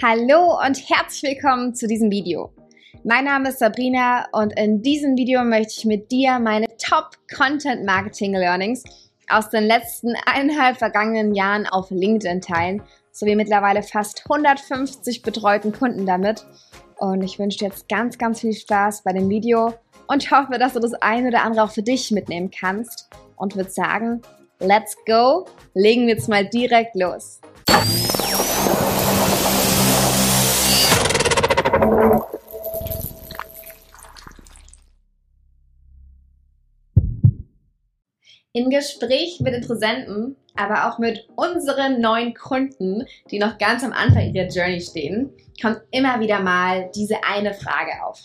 [0.00, 2.52] Hallo und herzlich willkommen zu diesem Video.
[3.02, 7.84] Mein Name ist Sabrina und in diesem Video möchte ich mit dir meine Top Content
[7.84, 8.84] Marketing Learnings
[9.28, 16.06] aus den letzten eineinhalb vergangenen Jahren auf LinkedIn teilen, sowie mittlerweile fast 150 betreuten Kunden
[16.06, 16.46] damit.
[16.96, 19.74] Und ich wünsche dir jetzt ganz, ganz viel Spaß bei dem Video
[20.06, 23.70] und hoffe, dass du das eine oder andere auch für dich mitnehmen kannst und würde
[23.70, 24.22] sagen,
[24.60, 27.40] let's go, legen wir jetzt mal direkt los.
[38.52, 44.34] In Gespräch mit Interessenten, aber auch mit unseren neuen Kunden, die noch ganz am Anfang
[44.34, 45.30] ihrer Journey stehen,
[45.60, 48.20] kommt immer wieder mal diese eine Frage auf.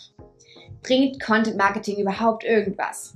[0.82, 3.14] Bringt Content Marketing überhaupt irgendwas?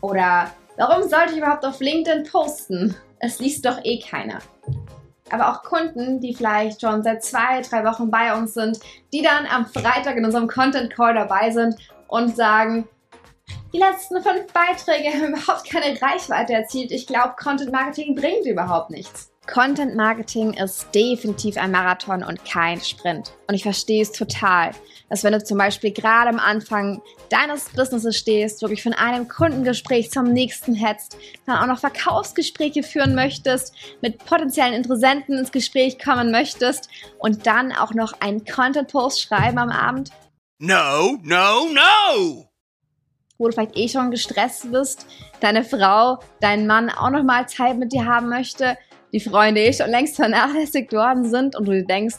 [0.00, 2.94] Oder warum sollte ich überhaupt auf LinkedIn posten?
[3.18, 4.40] Es liest doch eh keiner
[5.32, 8.78] aber auch Kunden, die vielleicht schon seit zwei, drei Wochen bei uns sind,
[9.12, 11.74] die dann am Freitag in unserem Content Call dabei sind
[12.06, 12.86] und sagen,
[13.72, 16.92] die letzten fünf Beiträge haben überhaupt keine Reichweite erzielt.
[16.92, 19.30] Ich glaube, Content Marketing bringt überhaupt nichts.
[19.52, 23.32] Content Marketing ist definitiv ein Marathon und kein Sprint.
[23.48, 24.70] Und ich verstehe es total,
[25.08, 30.12] dass wenn du zum Beispiel gerade am Anfang deines Businesses stehst, wirklich von einem Kundengespräch
[30.12, 36.30] zum nächsten hetzt, dann auch noch Verkaufsgespräche führen möchtest, mit potenziellen Interessenten ins Gespräch kommen
[36.30, 40.10] möchtest und dann auch noch einen Content-Post schreiben am Abend.
[40.60, 42.51] No, no, no!
[43.42, 45.06] Wo du vielleicht eh schon gestresst bist,
[45.40, 48.76] deine Frau, dein Mann auch noch mal Zeit mit dir haben möchte
[49.12, 52.16] die Freunde eh schon längst vernachlässigt worden sind und du dir denkst,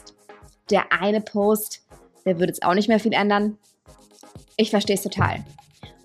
[0.70, 1.82] der eine Post,
[2.24, 3.58] der würde jetzt auch nicht mehr viel ändern.
[4.56, 5.44] Ich verstehe es total.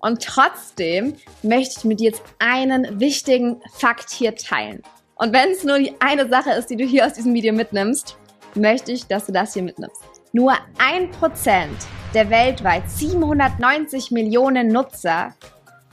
[0.00, 4.82] Und trotzdem möchte ich mit dir jetzt einen wichtigen Fakt hier teilen.
[5.14, 8.16] Und wenn es nur die eine Sache ist, die du hier aus diesem Video mitnimmst,
[8.54, 10.02] möchte ich, dass du das hier mitnimmst.
[10.32, 11.76] Nur ein Prozent
[12.14, 15.34] der weltweit 790 Millionen Nutzer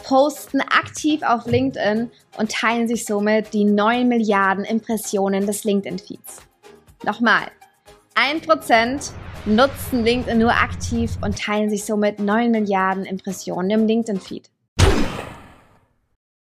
[0.03, 6.41] posten aktiv auf LinkedIn und teilen sich somit die 9 Milliarden Impressionen des LinkedIn-Feeds.
[7.03, 7.47] Nochmal,
[8.15, 9.11] 1%
[9.45, 14.49] nutzen LinkedIn nur aktiv und teilen sich somit 9 Milliarden Impressionen im LinkedIn-Feed.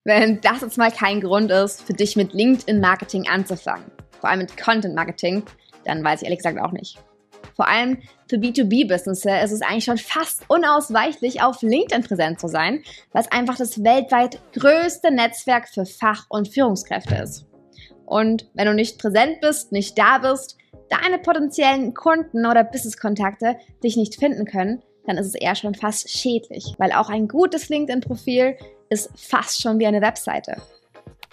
[0.05, 4.55] Wenn das jetzt mal kein Grund ist, für dich mit LinkedIn-Marketing anzufangen, vor allem mit
[4.55, 5.43] Content-Marketing,
[5.83, 6.97] dann weiß ich ehrlich gesagt auch nicht.
[7.57, 7.97] Vor allem
[8.29, 13.57] für B2B-Businesses ist es eigentlich schon fast unausweichlich, auf LinkedIn präsent zu sein, was einfach
[13.57, 17.47] das weltweit größte Netzwerk für Fach- und Führungskräfte ist.
[18.05, 20.57] Und wenn du nicht präsent bist, nicht da bist,
[20.89, 26.09] deine potenziellen Kunden oder Business-Kontakte dich nicht finden können, dann ist es eher schon fast
[26.09, 28.55] schädlich, weil auch ein gutes LinkedIn-Profil
[28.89, 30.61] ist fast schon wie eine Webseite.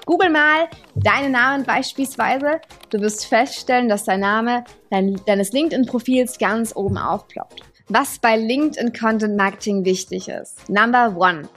[0.07, 2.61] Google mal deinen Namen beispielsweise.
[2.91, 7.63] Du wirst feststellen, dass dein Name dein, deines LinkedIn-Profils ganz oben aufploppt.
[7.89, 10.69] Was bei LinkedIn Content Marketing wichtig ist.
[10.69, 11.49] Number one.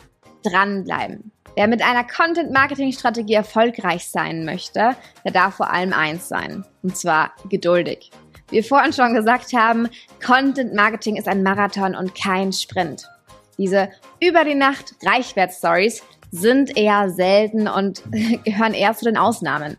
[0.44, 1.32] Dranbleiben.
[1.56, 6.64] Wer mit einer Content Marketing Strategie erfolgreich sein möchte, der darf vor allem eins sein.
[6.84, 8.12] Und zwar geduldig.
[8.50, 9.90] Wie wir vorhin schon gesagt haben,
[10.26, 13.10] Content Marketing ist ein Marathon und kein Sprint.
[13.58, 13.90] Diese
[14.22, 18.04] über die Nacht Reichwert-Stories sind eher selten und
[18.44, 19.78] gehören eher zu den Ausnahmen.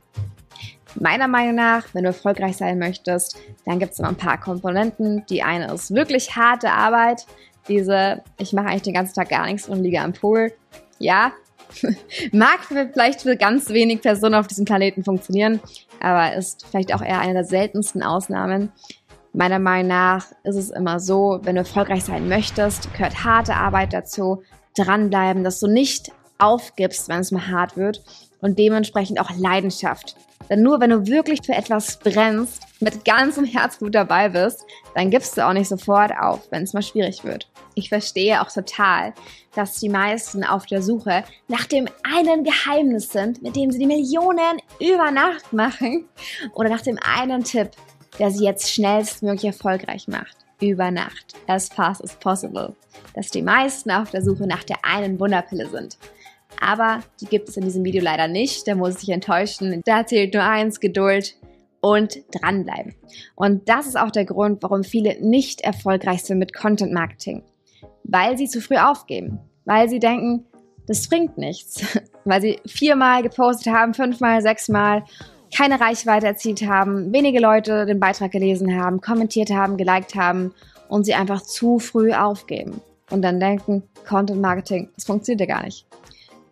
[0.95, 5.25] Meiner Meinung nach, wenn du erfolgreich sein möchtest, dann gibt es immer ein paar Komponenten.
[5.31, 7.27] Die eine ist wirklich harte Arbeit.
[7.69, 10.53] Diese, ich mache eigentlich den ganzen Tag gar nichts und liege am Pool.
[10.99, 11.33] Ja,
[12.33, 15.61] mag vielleicht für ganz wenig Personen auf diesem Planeten funktionieren,
[16.01, 18.73] aber ist vielleicht auch eher eine der seltensten Ausnahmen.
[19.33, 23.93] Meiner Meinung nach ist es immer so, wenn du erfolgreich sein möchtest, gehört harte Arbeit
[23.93, 24.43] dazu,
[24.75, 28.03] dranbleiben, dass du nicht aufgibst, wenn es mal hart wird
[28.41, 30.16] und dementsprechend auch Leidenschaft.
[30.49, 35.37] Denn nur wenn du wirklich für etwas brennst, mit ganzem Herzblut dabei bist, dann gibst
[35.37, 37.50] du auch nicht sofort auf, wenn es mal schwierig wird.
[37.75, 39.12] Ich verstehe auch total,
[39.54, 43.87] dass die meisten auf der Suche nach dem einen Geheimnis sind, mit dem sie die
[43.87, 46.09] Millionen über Nacht machen
[46.55, 47.70] oder nach dem einen Tipp,
[48.19, 50.37] der sie jetzt schnellstmöglich erfolgreich macht.
[50.61, 51.34] Über Nacht.
[51.46, 52.75] As fast as possible.
[53.14, 55.99] Dass die meisten auf der Suche nach der einen Wunderpille sind.
[56.60, 58.66] Aber die gibt es in diesem Video leider nicht.
[58.66, 59.81] Da muss ich enttäuschen.
[59.84, 61.37] Da zählt nur eins, Geduld
[61.81, 62.94] und dranbleiben.
[63.37, 67.43] Und das ist auch der Grund, warum viele nicht erfolgreich sind mit Content Marketing.
[68.05, 69.38] Weil sie zu früh aufgeben.
[69.64, 70.46] Weil sie denken,
[70.87, 71.84] das bringt nichts.
[72.25, 75.05] Weil sie viermal gepostet haben, fünfmal, sechsmal,
[75.56, 80.52] keine Reichweite erzielt haben, wenige Leute den Beitrag gelesen haben, kommentiert haben, geliked haben
[80.88, 82.82] und sie einfach zu früh aufgeben.
[83.10, 85.87] Und dann denken, Content Marketing, das funktioniert ja gar nicht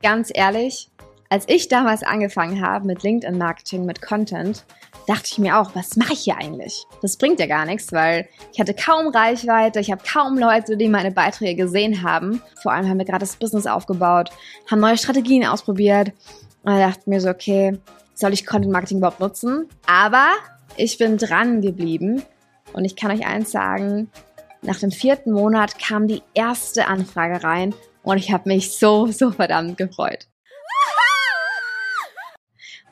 [0.06, 0.88] ganz ehrlich,
[1.28, 4.64] Als ich damals angefangen habe mit LinkedIn-Marketing, mit Content,
[5.06, 6.84] dachte ich mir auch, was mache ich hier eigentlich?
[7.02, 10.88] Das bringt ja gar nichts, weil ich hatte kaum Reichweite, ich habe kaum Leute, die
[10.88, 12.40] meine Beiträge gesehen haben.
[12.62, 14.30] Vor allem haben wir gerade das Business aufgebaut,
[14.70, 16.12] haben neue Strategien ausprobiert.
[16.62, 17.76] Und da dachte ich mir so, okay,
[18.14, 19.68] soll ich Content Marketing überhaupt nutzen?
[19.86, 20.28] Aber
[20.76, 22.22] ich bin dran geblieben
[22.72, 24.10] und ich kann euch eins sagen,
[24.62, 27.74] nach dem vierten Monat kam die erste Anfrage rein
[28.06, 30.28] und ich habe mich so, so verdammt gefreut.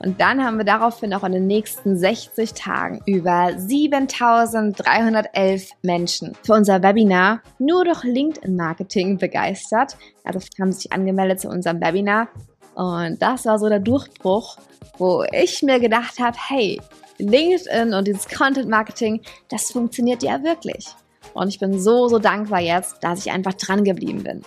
[0.00, 6.54] Und dann haben wir daraufhin auch in den nächsten 60 Tagen über 7311 Menschen für
[6.54, 9.96] unser Webinar nur durch LinkedIn Marketing begeistert.
[10.24, 12.26] Also haben sich angemeldet zu unserem Webinar.
[12.74, 14.56] Und das war so der Durchbruch,
[14.98, 16.80] wo ich mir gedacht habe, hey,
[17.18, 20.88] LinkedIn und dieses Content Marketing, das funktioniert ja wirklich.
[21.34, 24.42] Und ich bin so, so dankbar jetzt, dass ich einfach dran geblieben bin.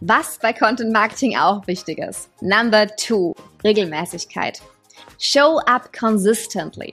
[0.00, 2.28] Was bei Content Marketing auch wichtig ist.
[2.40, 4.60] Number two, Regelmäßigkeit.
[5.18, 6.92] Show up consistently.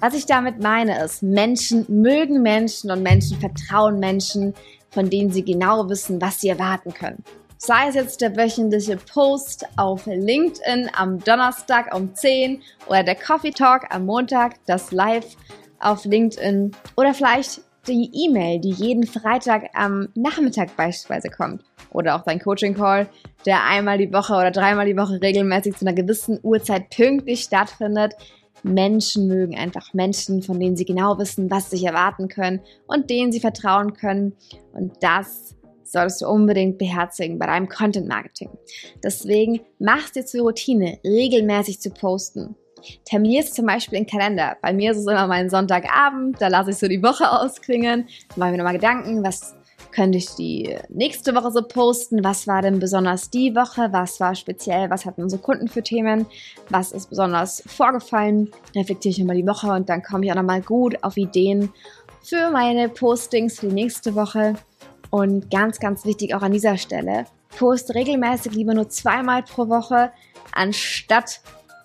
[0.00, 4.52] Was ich damit meine ist, Menschen mögen Menschen und Menschen vertrauen Menschen,
[4.90, 7.22] von denen sie genau wissen, was sie erwarten können.
[7.56, 13.52] Sei es jetzt der wöchentliche Post auf LinkedIn am Donnerstag um 10 oder der Coffee
[13.52, 15.36] Talk am Montag, das Live
[15.78, 21.64] auf LinkedIn oder vielleicht die E-Mail, die jeden Freitag am Nachmittag beispielsweise kommt.
[21.90, 23.08] Oder auch dein Coaching-Call,
[23.44, 28.14] der einmal die Woche oder dreimal die Woche regelmäßig zu einer gewissen Uhrzeit pünktlich stattfindet.
[28.62, 33.10] Menschen mögen einfach Menschen, von denen sie genau wissen, was sie sich erwarten können und
[33.10, 34.34] denen sie vertrauen können.
[34.72, 38.50] Und das solltest du unbedingt beherzigen bei deinem Content Marketing.
[39.02, 42.54] Deswegen mach es dir zur Routine, regelmäßig zu posten.
[43.04, 44.56] Terminierst zum Beispiel den Kalender.
[44.60, 48.52] Bei mir ist es immer mein Sonntagabend, da lasse ich so die Woche ausklingen, mache
[48.52, 49.54] mir nochmal Gedanken, was
[49.90, 54.34] könnte ich die nächste Woche so posten, was war denn besonders die Woche, was war
[54.34, 56.26] speziell, was hatten unsere Kunden für Themen,
[56.70, 60.62] was ist besonders vorgefallen, reflektiere ich nochmal die Woche und dann komme ich auch nochmal
[60.62, 61.70] gut auf Ideen
[62.22, 64.54] für meine Postings für die nächste Woche.
[65.10, 67.26] Und ganz, ganz wichtig auch an dieser Stelle,
[67.58, 70.10] post regelmäßig lieber nur zweimal pro Woche,
[70.52, 71.42] anstatt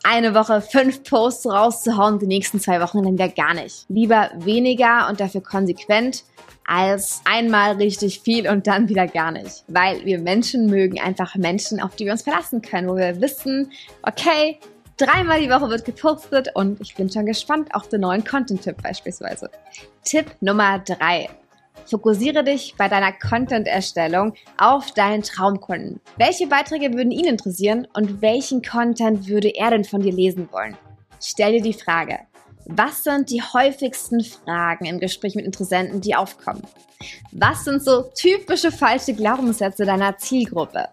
[0.07, 3.86] eine Woche fünf Posts rauszuhauen, die nächsten zwei Wochen dann wieder gar nicht.
[3.89, 6.24] Lieber weniger und dafür konsequent
[6.65, 9.63] als einmal richtig viel und dann wieder gar nicht.
[9.68, 13.71] Weil wir Menschen mögen einfach Menschen, auf die wir uns verlassen können, wo wir wissen,
[14.01, 14.59] okay,
[14.98, 19.50] dreimal die Woche wird gepostet und ich bin schon gespannt auf den neuen Content-Tipp beispielsweise.
[20.04, 21.30] Tipp Nummer drei.
[21.85, 26.01] Fokussiere dich bei deiner Content-Erstellung auf deinen Traumkunden.
[26.18, 30.75] Welche Beiträge würden ihn interessieren und welchen Content würde er denn von dir lesen wollen?
[31.21, 32.19] Stell dir die Frage,
[32.65, 36.63] was sind die häufigsten Fragen im Gespräch mit Interessenten, die aufkommen?
[37.31, 40.89] Was sind so typische falsche Glaubenssätze deiner Zielgruppe?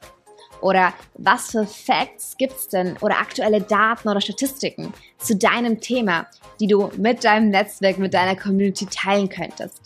[0.61, 6.27] Oder was für Facts gibt's denn oder aktuelle Daten oder Statistiken zu deinem Thema,
[6.61, 9.83] die du mit deinem Netzwerk, mit deiner Community teilen könntest?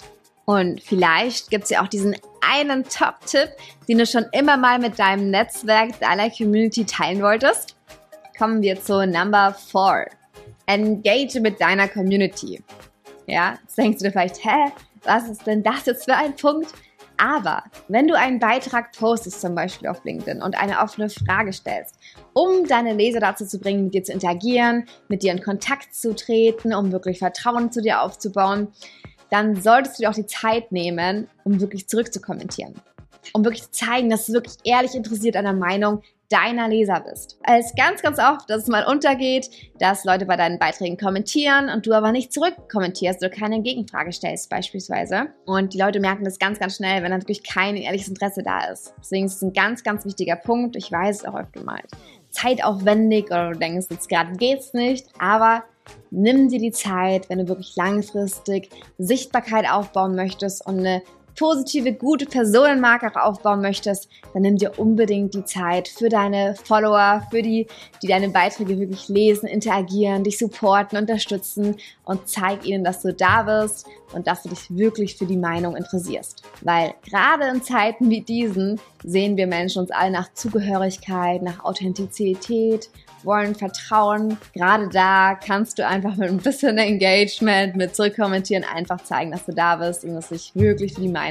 [0.48, 3.50] Und vielleicht gibt es ja auch diesen einen Top-Tipp,
[3.86, 7.76] den du schon immer mal mit deinem Netzwerk, deiner Community teilen wolltest.
[8.38, 10.06] Kommen wir zu Number 4.
[10.64, 12.64] Engage mit deiner Community.
[13.26, 14.72] Ja, jetzt denkst du dir vielleicht, hä,
[15.04, 16.72] was ist denn das jetzt für ein Punkt?
[17.18, 21.96] Aber wenn du einen Beitrag postest, zum Beispiel auf LinkedIn, und eine offene Frage stellst,
[22.32, 26.14] um deine Leser dazu zu bringen, mit dir zu interagieren, mit dir in Kontakt zu
[26.14, 28.68] treten, um wirklich Vertrauen zu dir aufzubauen,
[29.30, 32.74] dann solltest du dir auch die Zeit nehmen, um wirklich zurückzukommentieren.
[33.32, 37.38] Um wirklich zu zeigen, dass du wirklich ehrlich interessiert an der Meinung deiner Leser bist.
[37.42, 41.70] Es ist ganz, ganz oft, dass es mal untergeht, dass Leute bei deinen Beiträgen kommentieren
[41.70, 45.28] und du aber nicht zurückkommentierst oder keine Gegenfrage stellst beispielsweise.
[45.46, 48.92] Und die Leute merken das ganz, ganz schnell, wenn natürlich kein ehrliches Interesse da ist.
[48.98, 50.76] Deswegen ist es ein ganz, ganz wichtiger Punkt.
[50.76, 51.80] Ich weiß es auch öfter mal.
[52.30, 55.64] Zeitaufwendig oder du denkst, jetzt gerade geht's nicht, aber
[56.10, 61.02] nimm dir die Zeit, wenn du wirklich langfristig Sichtbarkeit aufbauen möchtest und eine
[61.38, 67.42] positive, gute Personenmarke aufbauen möchtest, dann nimm dir unbedingt die Zeit für deine Follower, für
[67.42, 67.66] die,
[68.02, 73.42] die deine Beiträge wirklich lesen, interagieren, dich supporten, unterstützen und zeig ihnen, dass du da
[73.42, 76.42] bist und dass du dich wirklich für die Meinung interessierst.
[76.62, 82.90] Weil gerade in Zeiten wie diesen sehen wir Menschen uns alle nach Zugehörigkeit, nach Authentizität
[83.24, 84.38] wollen Vertrauen.
[84.54, 89.52] Gerade da kannst du einfach mit ein bisschen Engagement, mit zurückkommentieren, einfach zeigen, dass du
[89.52, 91.27] da bist und dass du dich wirklich für die Meinung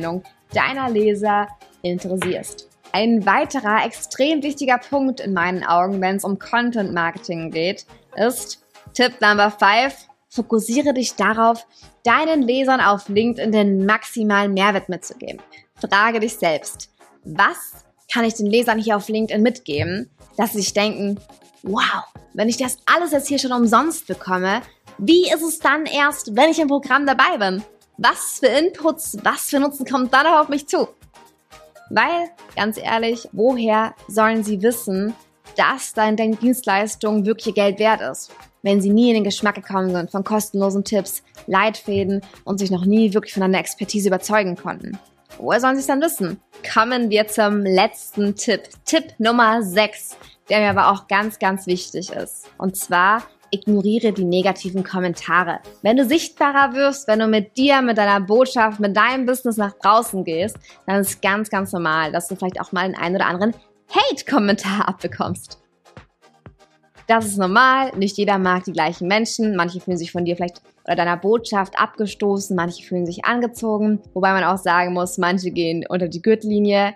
[0.53, 1.47] deiner Leser
[1.81, 2.67] interessierst.
[2.91, 7.85] Ein weiterer extrem wichtiger Punkt in meinen Augen, wenn es um Content Marketing geht,
[8.15, 8.63] ist
[8.93, 9.93] Tipp Number 5.
[10.29, 11.65] Fokussiere dich darauf,
[12.03, 15.41] deinen Lesern auf LinkedIn den maximalen Mehrwert mitzugeben.
[15.75, 16.89] Frage dich selbst,
[17.23, 21.19] was kann ich den Lesern hier auf LinkedIn mitgeben, dass sie sich denken,
[21.63, 24.61] wow, wenn ich das alles jetzt hier schon umsonst bekomme,
[24.97, 27.63] wie ist es dann erst, wenn ich im Programm dabei bin?
[27.99, 30.87] Was für Inputs, was für Nutzen kommt dann auf mich zu?
[31.89, 35.15] Weil, ganz ehrlich, woher sollen sie wissen,
[35.55, 38.31] dass deine Dienstleistung wirklich Geld wert ist?
[38.61, 42.85] Wenn sie nie in den Geschmack gekommen sind von kostenlosen Tipps, Leitfäden und sich noch
[42.85, 44.99] nie wirklich von deiner Expertise überzeugen konnten.
[45.39, 46.39] Woher sollen sie es dann wissen?
[46.71, 48.69] Kommen wir zum letzten Tipp.
[48.85, 50.17] Tipp Nummer 6,
[50.49, 52.47] der mir aber auch ganz, ganz wichtig ist.
[52.59, 55.59] Und zwar ignoriere die negativen Kommentare.
[55.81, 59.73] Wenn du sichtbarer wirst, wenn du mit dir, mit deiner Botschaft, mit deinem Business nach
[59.73, 63.27] draußen gehst, dann ist ganz, ganz normal, dass du vielleicht auch mal einen einen oder
[63.27, 63.53] anderen
[63.89, 65.59] Hate-Kommentar abbekommst.
[67.07, 67.91] Das ist normal.
[67.95, 69.55] Nicht jeder mag die gleichen Menschen.
[69.55, 74.31] Manche fühlen sich von dir vielleicht oder deiner Botschaft abgestoßen, manche fühlen sich angezogen, wobei
[74.31, 76.95] man auch sagen muss, manche gehen unter die Gürtellinie.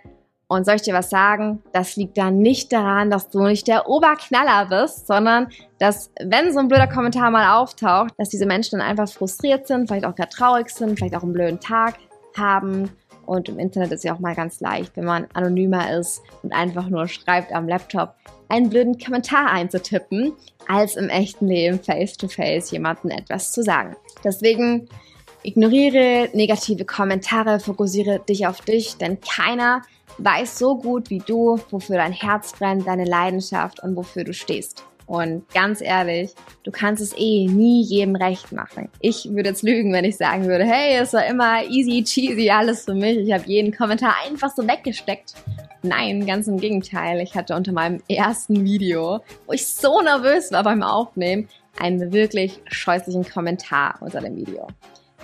[0.52, 1.64] Und soll ich dir was sagen?
[1.72, 5.48] Das liegt dann nicht daran, dass du nicht der Oberknaller bist, sondern
[5.80, 9.88] dass, wenn so ein blöder Kommentar mal auftaucht, dass diese Menschen dann einfach frustriert sind,
[9.88, 12.00] vielleicht auch gerade traurig sind, vielleicht auch einen blöden Tag
[12.38, 12.90] haben.
[13.26, 16.90] Und im Internet ist ja auch mal ganz leicht, wenn man anonymer ist und einfach
[16.90, 18.16] nur schreibt am Laptop,
[18.50, 20.34] einen blöden Kommentar einzutippen,
[20.68, 23.96] als im echten Leben face-to-face -face jemandem etwas zu sagen.
[24.26, 24.90] Deswegen
[25.44, 29.82] ignoriere negative Kommentare, fokussiere dich auf dich, denn keiner
[30.18, 34.84] weiß so gut wie du, wofür dein Herz brennt, deine Leidenschaft und wofür du stehst.
[35.08, 36.32] Und ganz ehrlich,
[36.64, 38.88] du kannst es eh nie jedem recht machen.
[39.02, 42.86] Ich würde jetzt lügen, wenn ich sagen würde, hey, es war immer easy cheesy, alles
[42.86, 43.18] für mich.
[43.18, 45.34] Ich habe jeden Kommentar einfach so weggesteckt.
[45.84, 47.20] Nein, ganz im Gegenteil.
[47.20, 52.60] Ich hatte unter meinem ersten Video, wo ich so nervös war beim Aufnehmen, einen wirklich
[52.68, 54.68] scheußlichen Kommentar unter dem Video,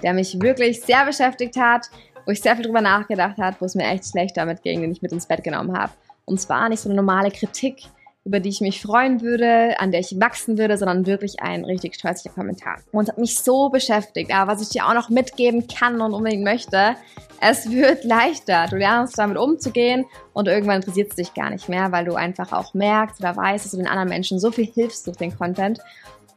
[0.03, 1.89] der mich wirklich sehr beschäftigt hat,
[2.25, 4.91] wo ich sehr viel drüber nachgedacht habe, wo es mir echt schlecht damit ging, den
[4.91, 5.93] ich mit ins Bett genommen habe.
[6.25, 7.83] Und zwar nicht so eine normale Kritik,
[8.27, 11.95] über die ich mich freuen würde, an der ich wachsen würde, sondern wirklich ein richtig
[11.95, 12.79] stolziger Kommentar.
[12.91, 14.33] Und hat mich so beschäftigt.
[14.33, 16.97] Aber was ich dir auch noch mitgeben kann und unbedingt möchte,
[17.39, 18.67] es wird leichter.
[18.69, 22.51] Du lernst damit umzugehen und irgendwann interessiert es dich gar nicht mehr, weil du einfach
[22.51, 25.79] auch merkst oder weißt, dass du den anderen Menschen so viel hilfst durch den Content.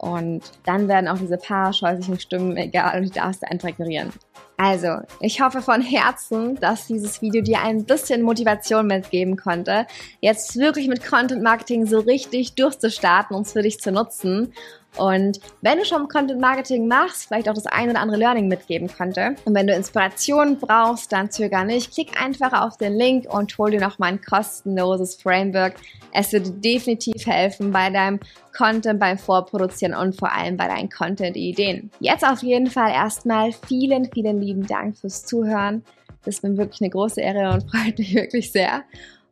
[0.00, 4.11] Und dann werden auch diese paar scheußlichen Stimmen egal und du darfst einfach ignorieren.
[4.57, 9.87] Also, ich hoffe von Herzen, dass dieses Video dir ein bisschen Motivation mitgeben konnte,
[10.21, 14.54] jetzt wirklich mit Content Marketing so richtig durchzustarten und es für dich zu nutzen.
[14.97, 18.88] Und wenn du schon Content Marketing machst, vielleicht auch das ein oder andere Learning mitgeben
[18.88, 19.37] konnte.
[19.44, 21.92] Und wenn du Inspiration brauchst, dann zöger nicht.
[21.92, 25.75] Klick einfach auf den Link und hol dir noch mein kostenloses Framework.
[26.12, 28.18] Es wird definitiv helfen bei deinem
[28.56, 31.90] Content, beim Vorproduzieren und vor allem bei deinen Content-Ideen.
[32.00, 35.85] Jetzt auf jeden Fall erstmal vielen, vielen lieben Dank fürs Zuhören.
[36.25, 38.82] Das ist mir wirklich eine große Ehre und freut mich wirklich sehr.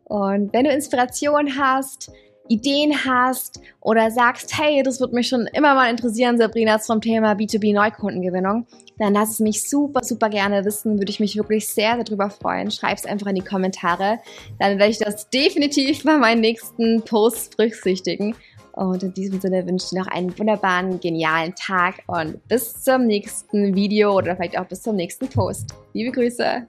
[0.05, 2.11] Und wenn du Inspiration hast,
[2.49, 7.33] Ideen hast oder sagst, hey, das würde mich schon immer mal interessieren, Sabrina, zum Thema
[7.33, 8.67] B2B Neukundengewinnung,
[8.99, 10.99] dann lass es mich super, super gerne wissen.
[10.99, 12.71] Würde ich mich wirklich sehr, sehr darüber freuen.
[12.71, 14.19] Schreib es einfach in die Kommentare.
[14.59, 18.35] Dann werde ich das definitiv bei meinen nächsten Posts berücksichtigen.
[18.73, 23.07] Und in diesem Sinne wünsche ich dir noch einen wunderbaren, genialen Tag und bis zum
[23.07, 25.75] nächsten Video oder vielleicht auch bis zum nächsten Post.
[25.95, 26.69] Liebe Grüße!